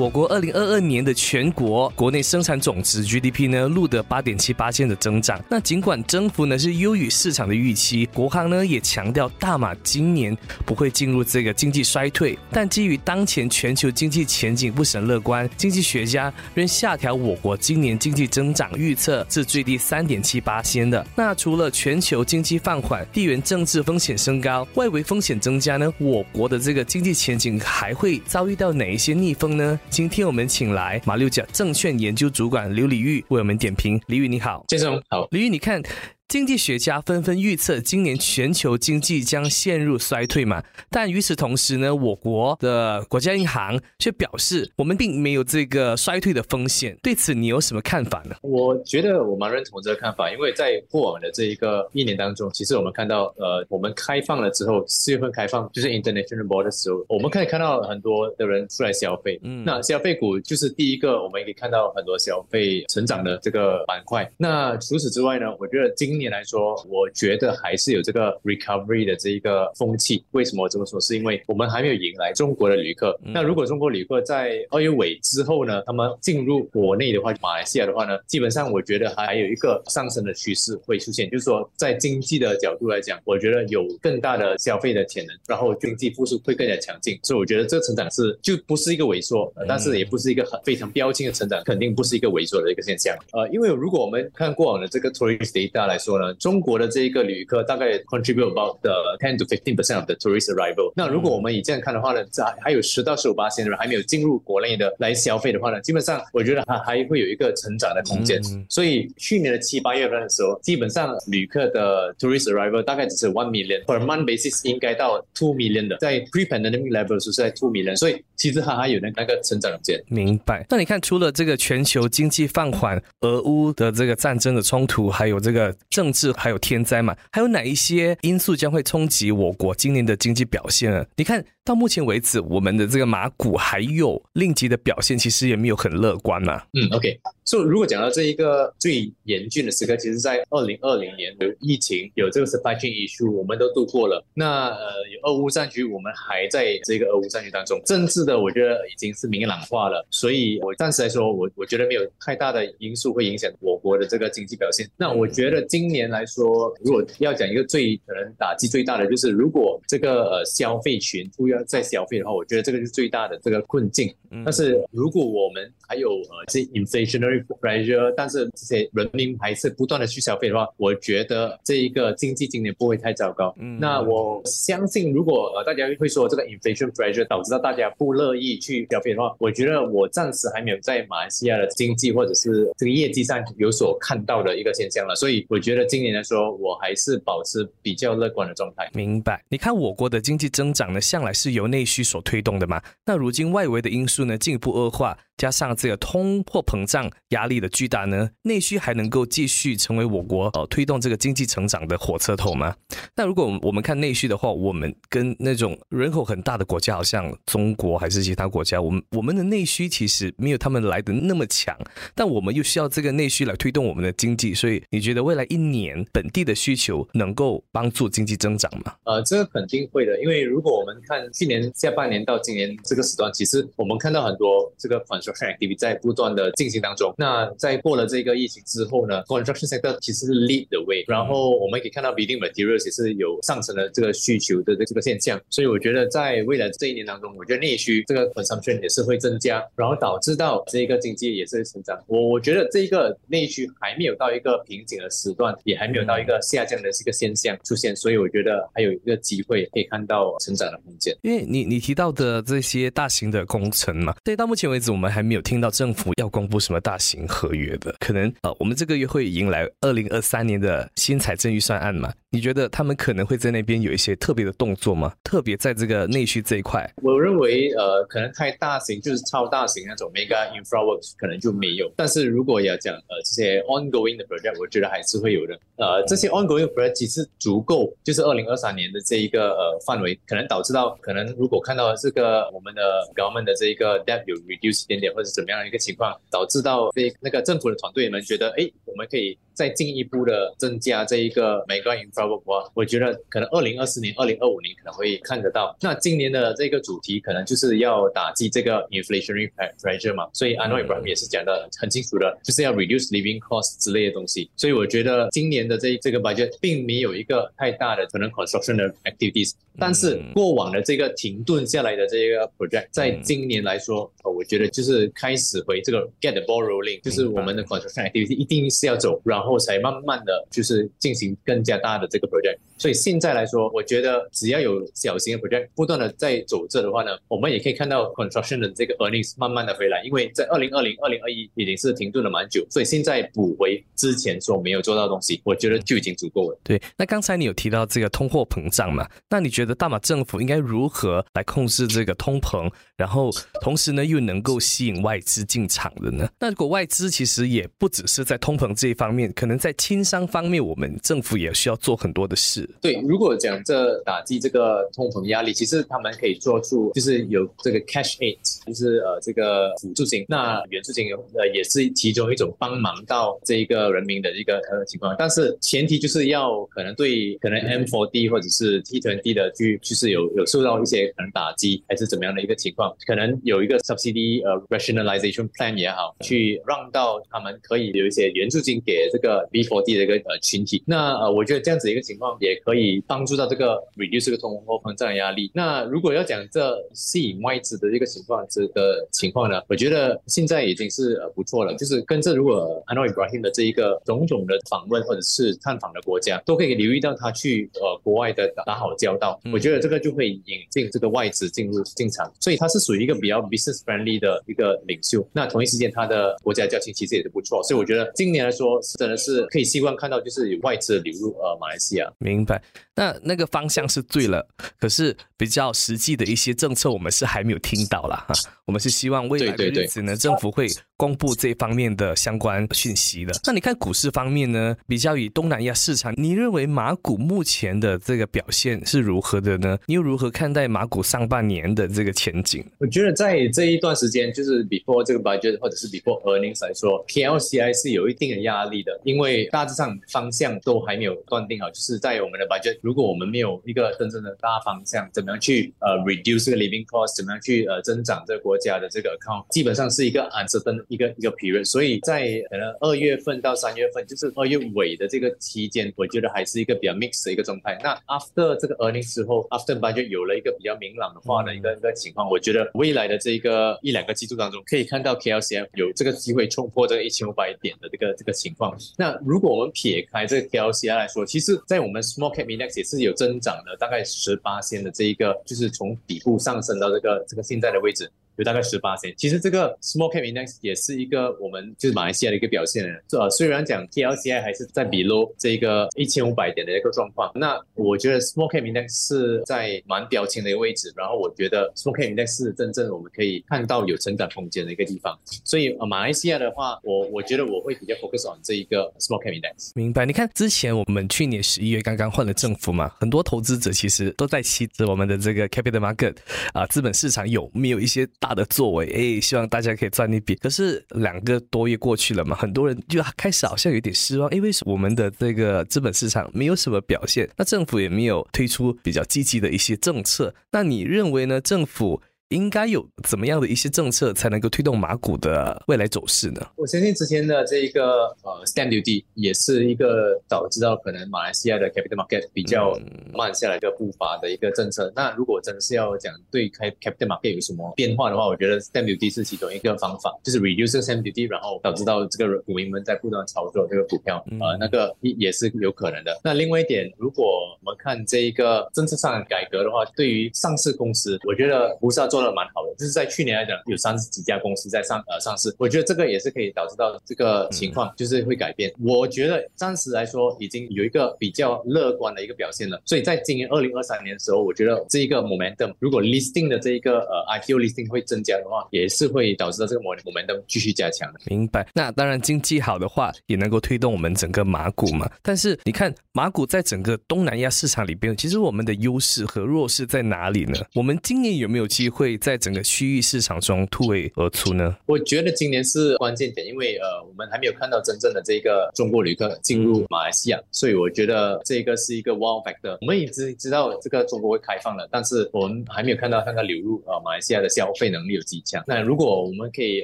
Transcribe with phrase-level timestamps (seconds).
[0.00, 5.38] 我国二零二二年的全国国内生产总值 GDP 呢录得八点七八的增长。
[5.46, 12.38] 那尽管增幅呢是优于市场的预期，国行呢也强调大马今年不会进入这个经济衰退。
[12.50, 21.06] 但基于当前全球经济前景不甚乐观，经济学家仍下调我国今年经济增长预测至最低三点七八的。
[21.14, 29.78] 那除了全球经济放缓、地缘政治风险升高、外围风险增加呢，我国的这个经济前景还会遭遇到哪一些逆风呢？
[29.90, 34.00] 今天我们请来马六甲证券研究主管刘礼玉为我们点评。
[34.06, 35.82] 李玉你好，先生好，李玉你看。
[36.30, 40.62] 经济学家纷纷预测今年全球经济将陷入衰退嘛？
[40.88, 46.96] 但与此同时呢，我国的国家银行却表示我们并没有这个衰退的风险。
[47.02, 48.36] 对此你有什么看法呢？
[48.42, 59.36] 我觉得我蛮认同这个看法，因为在过往的这一个一年当中，其实我们看到，呃，我们开放了之后，四月份开放就是 international border 的时候，我们可以看到很多的人出来消费。
[59.42, 64.30] 嗯，那消费股就是第一个，我们可以看到很多消费成长的这个板块。
[64.36, 70.22] 那除此之外呢，我觉得今年来说，我觉得还是有这个 recovery 的这一个风气。
[70.32, 71.00] 为什么我这么说？
[71.00, 73.18] 是因为我们还没有迎来中国的旅客。
[73.24, 81.30] 那如果中国旅客在二月尾之后呢，他们进入国内的话，马来西亚的话呢，基本上我觉得还有一个上升的趋势会出现。
[81.30, 87.18] 就是说，在经济的角度来讲，我觉得有更大的消费的潜能，然后经济复苏会更加强劲。
[87.22, 93.16] 所以我觉得这成长是就不是一个萎缩，但是也不是一个很非常标清的成长，肯定不是一个萎缩的一个现象。
[93.32, 96.09] 呃，因为如果我们看过往的这个 tourist data 来说。
[96.10, 100.92] 说呢，中国的这一个旅客大概 contribute about the ten to fifteen percent of the tourist arrival。
[100.96, 108.42] 那如果我们以这样看的话呢，还还有十到十五八千的人还没有进入国内的来消费的话呢，基本上我觉得还还会有一个成长的空间。
[108.68, 117.70] 所以去年的七八月份的时候，基本上旅客的 tourist arrival 大概只是 one million per month basis，应该到 two million 的，在 pre-pandemic level 是在 two
[117.70, 120.02] million，所以其实还还有那那个成长空间。
[120.08, 120.66] 明白。
[120.68, 125.72] 那你看，除了这个全球经济放缓、俄乌的这个战争的冲突，还有这个。
[126.00, 127.14] 政治还有天灾嘛？
[127.30, 131.04] 还有哪一些因素将会冲击我国今年的经济表现呢？
[131.14, 136.62] 你看到目前为止，我们的这个马股还有令吉的表现，其实也没有很乐观嘛。
[136.72, 137.18] 嗯，OK。
[137.44, 144.24] 所以如果讲到这一个最严峻的时刻，其实，在二零二零年有疫情，有这个 supply chain issue，我们都度过了。
[144.34, 147.80] 那呃，有俄乌战局，我们还在这个俄乌战局当中。
[147.84, 150.06] 政治的，我觉得已经是明朗化了。
[150.10, 154.88] 所以我暂时来说，我我觉得没有太大的因素会影响我国的这个经济表现。
[154.96, 164.12] 那我觉得今年来说，如果要讲一个最可能打击最大的，就是如果这个呃消费群要再消费的话，我觉得这个是最大的这个困境。
[164.44, 173.52] 但是如果我们还有呃这 inflationary pressure，但是这些人民还是不断的去消费的话，我觉得这一个经济今年不会太糟糕。
[173.58, 185.14] 嗯，那我相信，如果呃大家会说这个 inflation pressure 导致到大家不乐意去消费的话，我觉得我暂时还没有在马来西亚的经济或者是这个业绩上有所看到的一个现象了。
[185.16, 188.88] 所以我觉得今年来说，我还是保持比较乐观的状态。
[188.94, 189.42] 明白？
[189.48, 192.82] 你看我国的经济增长呢，向来是由内需所推动的嘛？
[193.06, 195.16] 那如今外围的因素呢进一步恶化。
[195.40, 202.76] 加上这个通货膨胀压力的巨大呢，内需还能够继续成为我国呃推动这个经济成长的火车头吗？
[203.16, 211.74] 那如果我们看内需的话，我们跟那种人口很大的国家，好像中国还是其他国家，我们我们的内需其实没有他们来的那么强，
[212.14, 218.94] 但我们又需要这个内需来推动我们的经济，所以你觉得未来一年本地的需求能够帮助经济增长吗？
[219.04, 225.30] 呃，这个肯定会的，因为如果我们看去年下半年到今年这个时段，其实我们看到很多这个款式。
[225.30, 227.14] activity 在不断的进行当中。
[227.16, 231.04] 那在过了这个疫情之后呢，construction sector 其实是 lead the way。
[231.06, 235.40] 然后我们可以看到 building materials 也是有上升的这个需求的这个现象。
[235.48, 241.96] 所以我觉得在未来这一年当中，我觉得内需这个 consumption 也是会增加，然后导致到这个经济也是成长。
[242.08, 247.94] 我我觉得这个内需还没有到一个瓶颈的时段，也还没有到一个下降的这个现象出现。
[247.94, 251.16] 所以我觉得还有一个机会可以看到成长的空间。
[251.22, 262.12] 因为你你提到的这些大型的工程嘛，所以到目前为止我们还没有听到政府要公布什么大型合约的，可能呃我们这个月会迎来二零二三年的新财政预算案嘛？
[262.30, 265.12] 你觉得他们可能会在那边有一些特别的动作吗？
[265.24, 275.58] 特别在这个内需这一块，我认为呃可能太大型就是超大型那种 mega infra works 可能就没有，但是如果要讲呃这些 ongoing 的 project，我觉得还是会有的。
[275.76, 295.76] 呃，这些 ongoing project 其实足够，就是二零二三年的这一个呃范围，可能导致到可能如果看到这个我们的 government 的这一个 debt 有 reduce 点点或者怎么样的一个情况，导致到这那个政府的团队们觉得，哎，我们可以再进一步的增加这一个每单位 inflation，我觉得可能二零二四年、二零二五年可能会看得到。
[295.80, 299.50] 那今年的这个主题可能就是要打击这个 inflationary
[299.80, 304.50] pressure 嘛，所以 Anwar 也是讲的很清楚的，就是要 reduce living cost 之类的东西。
[304.56, 318.79] 所以我觉得今年的这这个 budget 并没有一个太大的可能 constructional activities，但是过往的这个停顿下来的这个 project，在今年来说，我觉得就是开始回这个 get ball rolling，就是我们的 constructional activities 一定是。
[318.80, 322.56] 是要走，然后才慢慢的就是进行更加大的这个 project。
[322.78, 336.58] 所以现在来说，我觉得只要有小型的 project 不断的在走这的话呢，我们也可以看到 construction 的这个 earnings 慢慢的回来，因为在二零二零、二零二一已经是停顿了蛮久，所以现在补回之前所没有做到的东西，我觉得就已经足够了。
[336.64, 339.06] 对，那刚才你有提到这个通货膨胀嘛？
[339.28, 343.30] 那你觉得大马政府应该如何来控制这个通膨，然后
[343.60, 346.26] 同时呢又能够吸引外资进场的呢？
[346.38, 352.68] 那如果外资其实也不只是在通膨这一方面，可能在轻商方面，我们政府也需要做很多的事。
[352.80, 385.50] 对，如果讲这打击这个通膨压力，其实他们可以做出就是有这个 cash aid，就是呃这个辅助金，那援助金呃也是其中一种帮忙到这一个人民的一个呃情况，但是前提就是要可能对可能 M4D 或者是 T2D 的去就是有有受到一些可能打击还是怎么样的一个情况，可能有一个 subsidy 呃 rationalization plan 也好，去让到他们可以有一些援助金给这个 B4D 的一个呃群体，那呃我觉得这样子一个情况也可以帮助到这个 reduce 这个通货膨胀的压力。
[385.54, 405.26] 那如果要讲这吸引外资的一个情况这个情况呢，我觉得现在已经是呃不错了，就是跟着如果 Anwar Ibrahim 的这一个种种的访问或者是探访的国家，都可以留意到他去呃国外的打好交道，我觉得这个就会引进这个外资进入进场，所以他是属于一个比较 business friendly 的一个领袖。
[405.32, 412.10] 那同一时间他的国家交情其实也是不错，所以我觉得今年说真的是可以希望看到就是有外资流入呃马来西亚。
[412.18, 412.62] 明白。
[412.94, 414.46] 那那个方向是对了，
[414.78, 418.34] 可是比较实际的一些政策，我们是还没有听到了哈。
[418.66, 420.66] 我们是希望未来的日子呢，政府会
[420.98, 423.32] 公布这方面的相关讯息的。
[423.46, 429.78] 那你看股市方面呢，比较以东南亚市场，你认为马股目前的这个表现是如何的呢？
[429.86, 432.62] 你又如何看待马股上半年的这个前景？
[432.78, 450.84] 我觉得在这一段时间，就是 before 这个 budget 或者是 before earnings 来说，KLCI 是有一定的压力的，因为大致上方向都还没有断定好，就是在我们的 budget，如果我们没有一个真正的大方向，怎么样去呃 reduce 这个 living cost，怎么样去呃增长这个国家的这个 account，基本上是一个 uncertain
[450.88, 457.78] 一个一个 period，所以在可能二月份到三月份，就是二月尾的这个期间，我觉得还是一个比较 mixed 的一个状态。
[457.82, 468.76] 那 after 这个 earnings 之后，after budget 有了一个比较明朗的话的一个一个情况，我觉得未来的这个一两个季度当中，可以看到 KLCF 有这个机会冲破这个一千五百点的这个这个情况。
[468.96, 478.10] 那如果我们撇开这个 KLCF 来说，其实在我们 small cap index 也是有增长的，大概十八线的这一个，就是从底部上升到这个这个现在的位置。
[478.40, 482.80] 有大概十八线，其实这个 small cap index 也是一个我们就是马来西亚的一个表现。
[483.12, 490.90] 呃，虽然讲 TLCI 还是在 below 这个一千五百点的一个状况，那我觉得 small cap index 是在蛮标清的一个位置。
[490.96, 495.18] 然后我觉得 small cap index 是真正我们可以看到有成长空间的一个地方。
[495.44, 499.72] 所以呃，马来西亚的话，我我觉得我会比较 focus on 这一个 small cap index。
[499.74, 500.06] 明白？
[500.06, 506.16] 你看之前我们去年十一月刚刚换了政府嘛，很多投资者其实都在期着我们的这个 capital market
[506.54, 508.86] 啊，资本市场有没有一些大他的作为？
[508.86, 509.20] 哎。
[509.20, 510.36] 希望大家可以赚一笔。
[510.36, 514.30] 可是两个多月过去了嘛，很多人就开始好像有点失望。
[514.30, 517.28] 因，为我们的这个资本市场没有什么表现？
[517.36, 520.32] 那政府也没有推出比较积极的一些政策。
[520.52, 521.40] 那你认为呢？
[521.40, 526.40] 政府应该有怎么样的一些政策才能够推动马股的未来走势呢？
[526.54, 532.78] 我相信之前的这一个呃 stamp duty 也是一个导致到可能马来西亚的 capital market 比较
[533.12, 534.92] 慢下来的步伐的一个政策。
[534.94, 546.16] 那如果真的是要讲对开 capital market 有什么变化的话，我觉得 stamp duty 是其中一个方法，就是 reduce stamp duty，然后导致到这个股民们在不断操作这个股票，呃，那个也是有可能的。
[546.22, 547.24] 那另外一点，如果
[547.60, 552.74] 我们看这一个政策上的改革的话，对于上市公司，我觉得不是要做的蛮好的。
[552.78, 558.72] 就是在去年来讲，有三十几家公司在上呃上市，我觉得这个也是可以导致到这个情况，就是会改变。
[558.78, 562.80] 我觉得暂时来说，已经有一个比较乐观的一个表现了。
[562.84, 571.20] 所以在今年二零二三年的时候，我觉得这一个 momentum，如果 listing 的这一个呃 IPO listing 会增加的话，也是会导致到这个 momentum 继续加强的。
[571.26, 571.66] 明白。
[571.74, 575.10] 那当然，经济好的话，也能够推动我们整个马股嘛。
[575.22, 580.58] 但是你看，马股在整个东南亚市场里边，其实我们的优势和弱势在哪里呢？
[580.74, 584.76] 我们今年有没有机会在整个区域市场中突围而出呢？
[584.86, 592.76] 我觉得今年是关键点，因为呃，我们还没有看到真正的这个中国旅客进入马来西亚，所以我觉得这个是一个 wow factor。
[592.80, 598.62] 我们一直知道这个中国会开放了，但是我们还没有看到看到流入呃马来西亚的消费能力有几强。
[598.66, 599.82] 那如果我们可以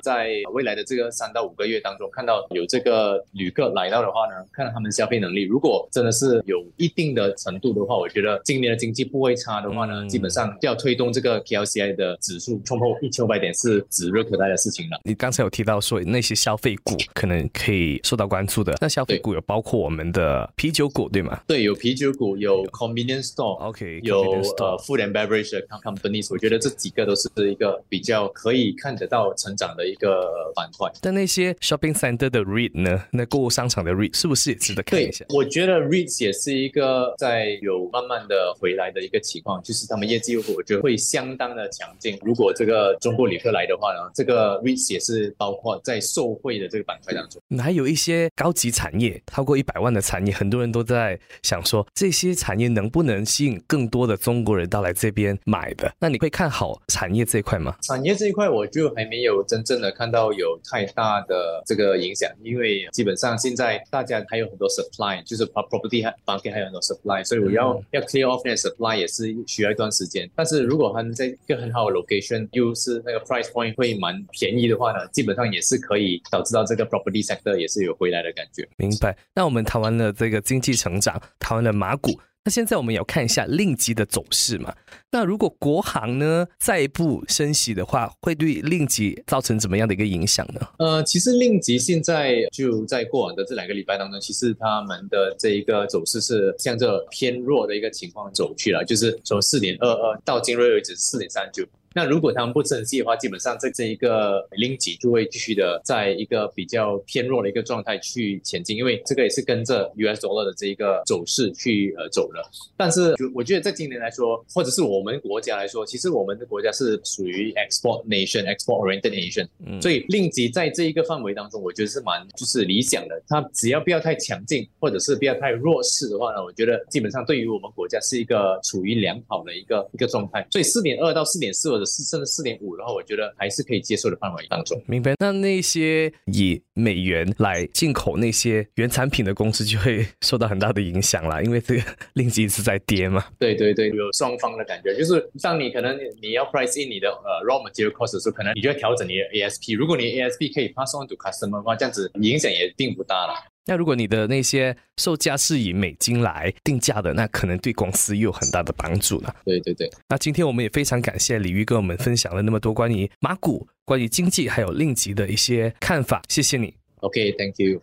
[0.03, 15.01] 在未来的这个三到五个月当中看到有这个旅客来到的话呢，看到他们消费能力，如果真的是有一定的程度的话，我觉得今年的经济不会差的话呢，基本上要推动这个 KLCI 的指数冲破一千五百点是指日可待的事情了。
[15.05, 21.41] 你刚才有提到说那些消费股可能可以受到关注的，那消费股有包括我们的啤酒股对吗？
[21.47, 25.51] 对，有啤酒股，有 convenience store，OK，有呃 food and beverage
[25.83, 30.91] companies，我觉得这几个都是一个比较可以看得到成长的一个板块。
[31.01, 33.05] 但那些 shopping center 的 REIT 呢？
[33.11, 35.25] 那购物商场的 REIT 是不是也值得看一下？
[35.31, 42.06] 我觉得 REIT 也是一个在有慢慢的回来的一个情况，就是他们业绩我觉得会相当的强劲。
[42.23, 47.41] 如果这个中国旅客来的话呢，这个 REIT 也是包括在受惠的这个板块当中。
[47.59, 55.93] 还有一些高级产业，超过一百万的产业，很多人都在想说，这些产业能不能吸引更多的中国人到来这边买的？
[55.99, 57.77] 那你会看好产业这一块吗？
[57.83, 70.29] 产业这一块，我就还没有真正的看到有太大的这个影响，因为基本上现在大家还有很多 supply，就是 property market 还有很多 supply，所以我要要 clear off 那 supply 也是需要一段时间。
[70.35, 78.69] 但是如果他们在一个很好的 location，又是那个 price point 会蛮便宜的话呢，基本上也是可以导致到这个 property sector 也是有回来的感觉。
[78.77, 79.17] 明白。
[79.35, 82.21] 那我们谈完了这个经济成长，谈完了马股。
[82.45, 84.73] 那现在我们也要看一下令吉的走势嘛。
[85.11, 90.61] 那如果国行呢再一步升息的话，会对令吉造成怎么样的一个影响呢？
[90.79, 101.67] 呃，其实令吉现在就在过往的这两个礼拜当中，其实他们的这一个走势是向着偏弱的一个情况走去了，就是从四点二二到今日为止四点三九。
[101.97, 112.43] 那如果他们不珍惜的话，基本上在这一个令吉就会继续的在一个比较偏弱的一个状态去前进，因为这个也是跟着 US dollar 的这一个走势去呃走的。
[112.77, 123.19] 但是我觉得在今年来说，或者是我们国家来说，其实我们的国家是属于 export nation，export oriented nation，嗯所以令吉在这一个范围当中，我觉得是蛮就是理想的。
[123.27, 130.47] 它只要不要太强劲，或者是不要太弱势的话呢，我觉得基本上对于我们国家是一个处于良好的一个一个状态。
[130.51, 134.81] 所以四点二到四点四或者四甚至四点五，然后我觉得还是可以接受的范围当中。
[134.87, 135.15] 明白。
[135.19, 141.83] 那那些以美元来进口那些原产品的公司就会受到很大的影响啦，因为这个
[142.15, 143.25] 令吉一直在跌嘛。
[143.39, 149.77] 对对对，有双方的感觉，就是像你可能你要 price in 你的呃 raw material cost 的时候，可能你就要调整你的 ASP。
[149.77, 153.35] 如果你 ASP 可以 pass on to customer 的话，这样子影响也并不大了。
[153.67, 159.35] 那如果你的那些售价是以美金来定价的，那可能对公司又有很大的帮助了。
[159.45, 159.91] 对对对。
[160.09, 166.75] 那今天我们也非常感谢李玉跟我们分享了那么多关于马股、关于经济还有令吉的一些看法，谢谢你。
[167.01, 167.83] OK，Thank you。